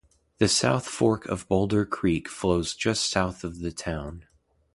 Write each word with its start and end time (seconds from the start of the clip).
The 0.39 0.47
South 0.47 0.87
Fork 0.87 1.27
of 1.27 1.47
Boulder 1.47 1.85
Creek 1.85 2.27
flows 2.27 2.73
just 2.73 3.07
south 3.07 3.43
of 3.43 3.59
the 3.59 3.71
town. 3.71 4.25